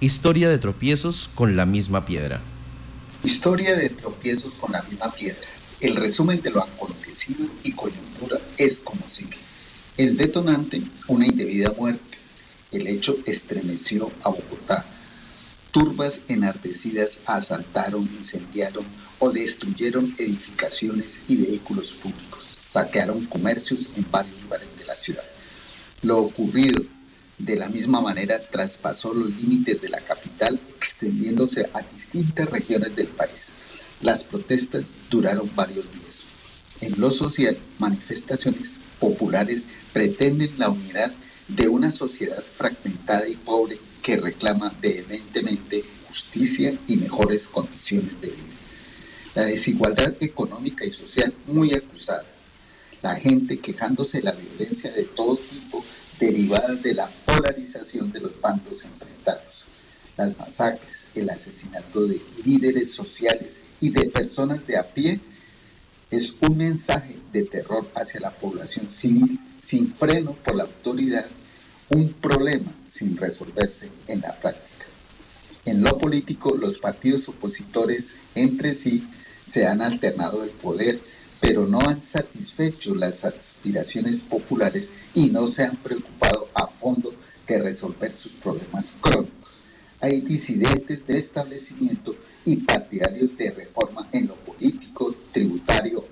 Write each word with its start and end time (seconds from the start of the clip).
Historia 0.00 0.48
de 0.48 0.58
tropiezos 0.58 1.28
con 1.34 1.56
la 1.56 1.66
misma 1.66 2.06
piedra. 2.06 2.40
Historia 3.24 3.74
de 3.74 3.88
tropiezos 3.88 4.54
con 4.54 4.70
la 4.70 4.80
misma 4.82 5.12
piedra. 5.12 5.48
El 5.80 5.96
resumen 5.96 6.40
de 6.40 6.52
lo 6.52 6.62
acontecido 6.62 7.44
y 7.64 7.72
coyuntura 7.72 8.38
es 8.58 8.78
como 8.78 9.02
sigue. 9.08 9.36
El 9.96 10.16
detonante, 10.16 10.80
una 11.08 11.26
indebida 11.26 11.72
muerte. 11.76 12.16
El 12.70 12.86
hecho 12.86 13.16
estremeció 13.26 14.12
a 14.22 14.28
Bogotá. 14.28 14.86
Turbas 15.72 16.20
enardecidas 16.28 17.18
asaltaron, 17.26 18.02
incendiaron 18.02 18.84
o 19.18 19.32
destruyeron 19.32 20.14
edificaciones 20.16 21.18
y 21.26 21.38
vehículos 21.38 21.90
públicos. 21.90 22.44
Saquearon 22.56 23.24
comercios 23.24 23.88
en 23.96 24.08
varios 24.12 24.40
lugares 24.44 24.68
de 24.78 24.84
la 24.84 24.94
ciudad. 24.94 25.24
Lo 26.02 26.18
ocurrido 26.18 26.84
de 27.38 27.56
la 27.56 27.68
misma 27.68 28.00
manera 28.00 28.40
traspasó 28.40 29.14
los 29.14 29.30
límites 29.36 29.80
de 29.80 29.88
la 29.88 30.00
capital, 30.00 30.60
extendiéndose 30.76 31.68
a 31.72 31.80
distintas 31.82 32.50
regiones 32.50 32.96
del 32.96 33.06
país. 33.08 33.48
Las 34.02 34.24
protestas 34.24 34.84
duraron 35.10 35.50
varios 35.54 35.90
días. 35.92 36.22
En 36.80 37.00
lo 37.00 37.10
social, 37.10 37.56
manifestaciones 37.78 38.74
populares 38.98 39.66
pretenden 39.92 40.52
la 40.58 40.68
unidad 40.68 41.12
de 41.48 41.68
una 41.68 41.90
sociedad 41.90 42.42
fragmentada 42.42 43.26
y 43.28 43.36
pobre 43.36 43.78
que 44.02 44.16
reclama 44.16 44.74
vehementemente 44.80 45.84
justicia 46.06 46.76
y 46.86 46.96
mejores 46.96 47.46
condiciones 47.46 48.20
de 48.20 48.30
vida. 48.30 48.42
La 49.34 49.44
desigualdad 49.44 50.14
económica 50.20 50.84
y 50.84 50.90
social 50.90 51.32
muy 51.46 51.74
acusada. 51.74 52.26
La 53.02 53.14
gente 53.14 53.58
quejándose 53.58 54.18
de 54.18 54.24
la 54.24 54.32
violencia 54.32 54.90
de 54.90 55.04
todo 55.04 55.36
tipo 55.36 55.84
derivadas 56.18 56.82
de 56.82 56.94
la 56.94 57.08
polarización 57.24 58.12
de 58.12 58.20
los 58.20 58.40
bandos 58.40 58.82
enfrentados, 58.84 59.64
las 60.16 60.38
masacres, 60.38 61.08
el 61.14 61.30
asesinato 61.30 62.06
de 62.06 62.20
líderes 62.44 62.92
sociales 62.92 63.56
y 63.80 63.90
de 63.90 64.10
personas 64.10 64.66
de 64.66 64.76
a 64.76 64.82
pie, 64.84 65.20
es 66.10 66.34
un 66.40 66.56
mensaje 66.56 67.16
de 67.32 67.44
terror 67.44 67.90
hacia 67.94 68.20
la 68.20 68.30
población 68.30 68.88
civil 68.88 69.38
sin 69.60 69.92
freno 69.92 70.32
por 70.44 70.54
la 70.54 70.64
autoridad, 70.64 71.26
un 71.90 72.12
problema 72.12 72.72
sin 72.88 73.16
resolverse 73.16 73.88
en 74.06 74.20
la 74.20 74.34
práctica. 74.36 74.86
En 75.64 75.82
lo 75.82 75.98
político, 75.98 76.56
los 76.56 76.78
partidos 76.78 77.28
opositores 77.28 78.08
entre 78.34 78.72
sí 78.72 79.06
se 79.42 79.66
han 79.66 79.82
alternado 79.82 80.44
el 80.44 80.50
poder 80.50 80.98
pero 81.48 81.66
no 81.66 81.80
han 81.80 81.98
satisfecho 81.98 82.94
las 82.94 83.24
aspiraciones 83.24 84.20
populares 84.20 84.90
y 85.14 85.30
no 85.30 85.46
se 85.46 85.64
han 85.64 85.76
preocupado 85.76 86.46
a 86.52 86.66
fondo 86.66 87.14
de 87.46 87.58
resolver 87.58 88.12
sus 88.12 88.32
problemas 88.32 88.92
crónicos. 89.00 89.48
Hay 90.02 90.20
disidentes 90.20 91.06
de 91.06 91.16
establecimiento 91.16 92.14
y 92.44 92.56
partidarios 92.56 93.34
de 93.38 93.50
reforma 93.50 94.06
en 94.12 94.26
lo 94.26 94.34
político, 94.34 95.14
tributario, 95.32 96.04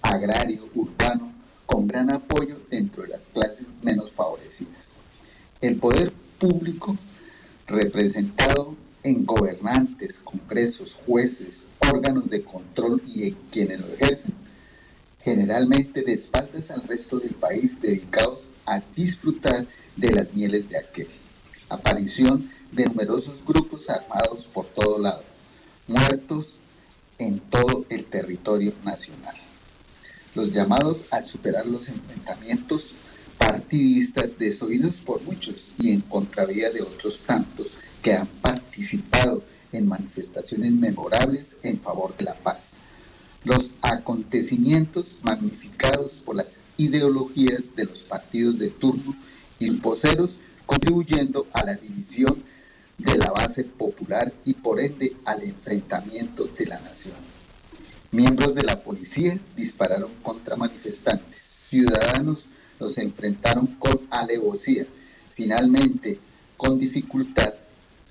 agrario, 0.00 0.68
urbano, 0.76 1.32
con 1.66 1.88
gran 1.88 2.12
apoyo 2.12 2.60
dentro 2.70 3.02
de 3.02 3.08
las 3.08 3.24
clases 3.24 3.66
menos 3.82 4.12
favorecidas. 4.12 4.92
El 5.60 5.74
poder 5.74 6.12
público, 6.38 6.96
representado 7.66 8.76
en 9.02 9.26
gobernantes, 9.26 10.20
congresos, 10.20 10.94
jueces, 11.04 11.64
órganos 11.80 12.30
de 12.30 12.44
control 12.44 13.02
y 13.06 13.28
en 13.28 13.36
quienes 13.50 13.80
lo 13.80 13.88
ejercen, 13.88 14.37
generalmente 15.28 16.00
de 16.00 16.14
espaldas 16.14 16.70
al 16.70 16.82
resto 16.88 17.18
del 17.18 17.34
país 17.34 17.78
dedicados 17.82 18.46
a 18.64 18.80
disfrutar 18.96 19.66
de 19.96 20.10
las 20.10 20.32
mieles 20.32 20.70
de 20.70 20.78
aquel. 20.78 21.08
Aparición 21.68 22.50
de 22.72 22.86
numerosos 22.86 23.42
grupos 23.44 23.90
armados 23.90 24.46
por 24.46 24.64
todo 24.66 24.98
lado, 24.98 25.22
muertos 25.86 26.54
en 27.18 27.40
todo 27.40 27.84
el 27.90 28.06
territorio 28.06 28.72
nacional. 28.84 29.34
Los 30.34 30.52
llamados 30.52 31.12
a 31.12 31.20
superar 31.20 31.66
los 31.66 31.88
enfrentamientos 31.88 32.92
partidistas 33.36 34.30
desoídos 34.38 34.96
por 34.96 35.20
muchos 35.22 35.72
y 35.78 35.92
en 35.92 36.00
contravía 36.00 36.70
de 36.70 36.80
otros 36.80 37.20
tantos 37.20 37.74
que 38.02 38.14
han 38.14 38.26
participado 38.26 39.42
en 39.72 39.86
manifestaciones 39.86 40.72
memorables 40.72 41.56
en 41.62 41.78
favor 41.78 42.16
de 42.16 42.24
la 42.24 42.34
paz 42.34 42.77
los 43.48 43.70
acontecimientos 43.80 45.14
magnificados 45.22 46.20
por 46.22 46.36
las 46.36 46.58
ideologías 46.76 47.74
de 47.74 47.86
los 47.86 48.02
partidos 48.02 48.58
de 48.58 48.68
turno 48.68 49.16
y 49.58 49.70
poseros, 49.70 50.36
contribuyendo 50.66 51.46
a 51.54 51.64
la 51.64 51.74
división 51.74 52.42
de 52.98 53.16
la 53.16 53.30
base 53.30 53.64
popular 53.64 54.34
y 54.44 54.52
por 54.52 54.80
ende 54.80 55.16
al 55.24 55.42
enfrentamiento 55.44 56.44
de 56.44 56.66
la 56.66 56.78
nación. 56.80 57.14
Miembros 58.12 58.54
de 58.54 58.64
la 58.64 58.82
policía 58.82 59.38
dispararon 59.56 60.10
contra 60.22 60.56
manifestantes, 60.56 61.42
ciudadanos 61.42 62.48
los 62.78 62.98
enfrentaron 62.98 63.66
con 63.78 63.98
alevosía. 64.10 64.84
Finalmente, 65.32 66.18
con 66.58 66.78
dificultad, 66.78 67.54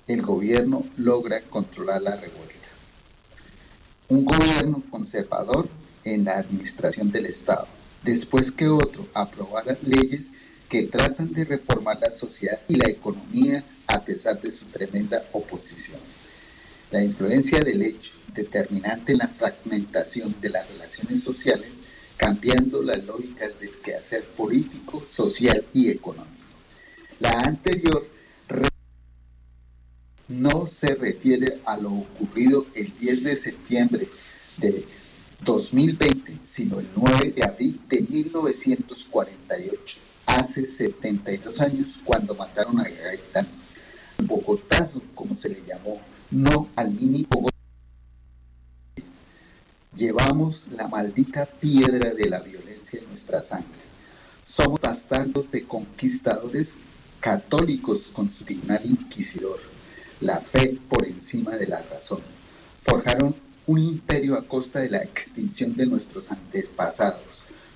el 0.08 0.22
gobierno 0.22 0.84
logra 0.96 1.42
controlar 1.42 2.02
la 2.02 2.16
revuelta 2.16 2.67
un 4.08 4.24
gobierno 4.24 4.82
conservador 4.90 5.68
en 6.04 6.24
la 6.24 6.38
administración 6.38 7.10
del 7.10 7.26
Estado, 7.26 7.68
después 8.04 8.50
que 8.50 8.68
otro 8.68 9.06
aprobara 9.12 9.76
leyes 9.82 10.28
que 10.68 10.84
tratan 10.84 11.32
de 11.32 11.44
reformar 11.44 11.98
la 12.00 12.10
sociedad 12.10 12.60
y 12.68 12.76
la 12.76 12.88
economía 12.88 13.62
a 13.86 14.00
pesar 14.00 14.40
de 14.40 14.50
su 14.50 14.64
tremenda 14.66 15.22
oposición. 15.32 16.00
La 16.90 17.02
influencia 17.02 17.60
del 17.60 17.82
hecho 17.82 18.12
determinante 18.34 19.12
en 19.12 19.18
la 19.18 19.28
fragmentación 19.28 20.34
de 20.40 20.50
las 20.50 20.68
relaciones 20.70 21.22
sociales, 21.22 21.68
cambiando 22.16 22.82
las 22.82 23.04
lógicas 23.04 23.60
del 23.60 23.70
quehacer 23.78 24.24
político, 24.24 25.04
social 25.04 25.64
y 25.74 25.90
económico. 25.90 26.32
La 27.20 27.32
anterior 27.40 28.06
no 30.28 30.66
se 30.66 30.94
refiere 30.94 31.60
a 31.64 31.76
lo 31.78 31.90
ocurrido 31.90 32.66
el 32.74 32.96
10 32.98 33.24
de 33.24 33.34
septiembre 33.34 34.08
de 34.58 34.84
2020, 35.44 36.38
sino 36.44 36.80
el 36.80 36.88
9 36.94 37.32
de 37.32 37.44
abril 37.44 37.80
de 37.88 38.02
1948, 38.02 39.98
hace 40.26 40.66
72 40.66 41.60
años, 41.60 41.96
cuando 42.04 42.34
mataron 42.34 42.78
a 42.78 42.84
Gaitán. 42.84 43.46
Bogotazo, 44.24 45.00
como 45.14 45.34
se 45.34 45.48
le 45.48 45.62
llamó, 45.66 46.00
no 46.30 46.68
al 46.76 46.90
mini 46.90 47.26
Bogotá. 47.28 47.56
Llevamos 49.96 50.64
la 50.76 50.88
maldita 50.88 51.46
piedra 51.46 52.12
de 52.12 52.28
la 52.28 52.40
violencia 52.40 52.98
en 53.00 53.06
nuestra 53.08 53.42
sangre. 53.42 53.66
Somos 54.44 54.80
bastardos 54.80 55.50
de 55.50 55.64
conquistadores 55.64 56.74
católicos 57.20 58.08
con 58.12 58.30
su 58.30 58.44
tribunal 58.44 58.80
inquisidor 58.84 59.77
la 60.20 60.40
fe 60.40 60.78
por 60.88 61.06
encima 61.06 61.56
de 61.56 61.66
la 61.66 61.82
razón. 61.82 62.20
Forjaron 62.78 63.36
un 63.66 63.78
imperio 63.78 64.36
a 64.36 64.46
costa 64.46 64.80
de 64.80 64.90
la 64.90 65.02
extinción 65.02 65.74
de 65.76 65.86
nuestros 65.86 66.30
antepasados. 66.30 67.22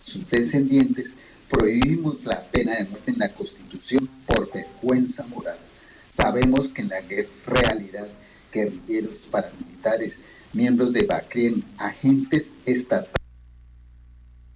Sus 0.03 0.29
descendientes 0.29 1.13
prohibimos 1.51 2.25
la 2.25 2.41
pena 2.51 2.75
de 2.77 2.87
muerte 2.87 3.13
en 3.13 3.19
la 3.19 3.29
Constitución 3.29 4.09
por 4.27 4.51
vergüenza 4.53 5.25
moral. 5.27 5.59
Sabemos 6.11 6.69
que 6.69 6.83
en 6.83 6.89
la 6.89 7.01
realidad, 7.47 8.09
guerrilleros, 8.53 9.19
paramilitares, 9.31 10.21
miembros 10.53 10.93
de 10.93 11.05
Bakrien, 11.05 11.63
agentes 11.79 12.53
estatales 12.67 13.13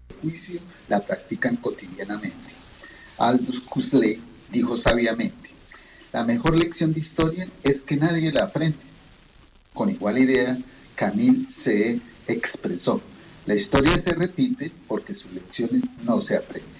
de 0.08 0.14
juicio, 0.22 0.60
la 0.88 1.04
practican 1.04 1.56
cotidianamente. 1.56 2.52
Aldous 3.18 3.62
Huxley 3.70 4.20
dijo 4.50 4.76
sabiamente, 4.76 5.55
la 6.16 6.24
mejor 6.24 6.56
lección 6.56 6.94
de 6.94 7.00
historia 7.00 7.46
es 7.62 7.82
que 7.82 7.94
nadie 7.94 8.32
la 8.32 8.44
aprende. 8.44 8.78
Con 9.74 9.90
igual 9.90 10.16
idea, 10.16 10.56
Camille 10.94 11.50
se 11.50 12.00
expresó. 12.26 13.02
La 13.44 13.54
historia 13.54 13.98
se 13.98 14.14
repite 14.14 14.72
porque 14.88 15.12
sus 15.12 15.30
lecciones 15.30 15.82
no 16.04 16.18
se 16.20 16.38
aprenden. 16.38 16.72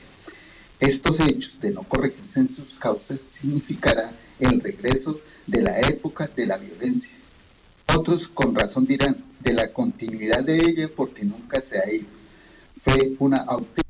Estos 0.81 1.21
hechos 1.21 1.61
de 1.61 1.71
no 1.71 1.83
corregirse 1.83 2.41
en 2.41 2.51
sus 2.51 2.77
causas 2.77 3.21
significará 3.21 4.11
el 4.41 4.59
regreso 4.63 5.21
de 5.47 5.61
la 5.61 5.81
época 5.81 6.29
de 6.35 6.47
la 6.47 6.57
violencia. 6.57 7.13
Otros 7.95 8.29
con 8.29 8.55
razón 8.55 8.87
dirán 8.87 9.23
de 9.41 9.53
la 9.53 9.71
continuidad 9.71 10.45
de 10.45 10.57
ella 10.65 10.89
porque 10.97 11.27
nunca 11.27 11.61
se 11.61 11.79
ha 11.79 11.93
ido. 11.93 12.09
Fue 12.75 13.13
una 13.19 13.43
auténtica 13.43 13.85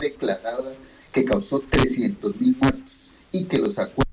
declarada 0.00 0.72
que 1.12 1.24
causó 1.24 1.62
300.000 1.62 2.56
muertos 2.58 2.99
y 3.32 3.44
que 3.44 3.58
los 3.58 3.78
acuerdos 3.78 4.06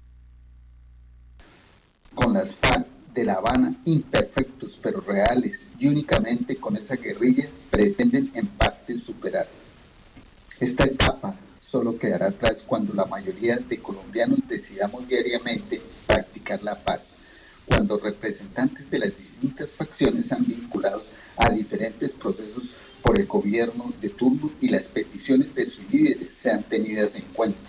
con 2.14 2.34
las 2.34 2.56
FARC 2.56 2.88
de 3.14 3.24
La 3.24 3.34
Habana, 3.34 3.76
imperfectos 3.86 4.78
pero 4.82 5.02
reales 5.02 5.64
y 5.80 5.88
únicamente 5.88 6.58
con 6.58 6.78
esa 6.78 6.96
guerrilla, 6.96 7.48
pretenden 7.72 8.32
en 8.36 8.48
parte 8.48 8.98
superar. 8.98 9.48
Esta 10.60 10.86
etapa 10.86 11.36
solo 11.60 11.98
quedará 11.98 12.28
atrás 12.28 12.64
cuando 12.66 12.94
la 12.94 13.06
mayoría 13.06 13.58
de 13.58 13.80
colombianos 13.80 14.40
decidamos 14.48 15.08
diariamente 15.08 15.82
practicar 16.06 16.64
la 16.64 16.76
paz, 16.76 17.14
cuando 17.66 17.98
representantes 17.98 18.90
de 18.90 19.00
las 19.00 19.16
distintas 19.16 19.74
facciones 19.74 20.28
sean 20.28 20.46
vinculados 20.46 21.10
a 21.38 21.50
diferentes 21.50 22.14
procesos 22.14 22.72
por 23.02 23.20
el 23.20 23.28
gobierno 23.28 23.92
de 24.02 24.10
turno 24.10 24.52
y 24.62 24.70
las 24.70 24.88
peticiones 24.88 25.54
de 25.54 25.66
sus 25.66 25.84
líderes 25.92 26.34
sean 26.34 26.64
tenidas 26.64 27.16
en 27.16 27.26
cuenta, 27.34 27.60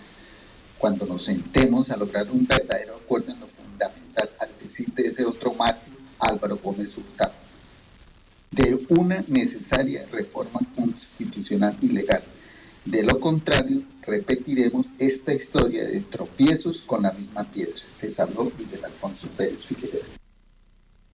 cuando 0.78 1.06
nos 1.06 1.22
sentemos 1.22 1.90
a 1.90 1.96
lograr 1.96 2.30
un 2.30 2.46
verdadero 2.46 2.96
acuerdo 2.96 3.32
en 3.32 3.40
lo 3.40 3.46
fundamental 3.46 4.30
al 4.38 4.50
decir 4.62 4.88
de 4.94 5.04
ese 5.08 5.24
otro 5.24 5.54
mártir, 5.54 5.94
Álvaro 6.18 6.58
Gómez 6.62 6.96
Hurtado, 6.96 7.32
de 8.50 8.86
una 8.88 9.24
necesaria 9.28 10.06
reforma 10.10 10.60
constitucional 10.74 11.76
y 11.80 11.88
legal 11.88 12.22
de 12.90 13.02
lo 13.02 13.20
contrario, 13.20 13.82
repetiremos 14.00 14.86
esta 14.98 15.34
historia 15.34 15.84
de 15.84 16.00
tropiezos 16.00 16.80
con 16.80 17.02
la 17.02 17.12
misma 17.12 17.44
piedra. 17.44 17.82
Les 18.00 18.18
habló 18.18 18.50
Miguel 18.58 18.82
Alfonso 18.82 19.28
Pérez 19.36 19.62
Figueroa. 19.64 20.07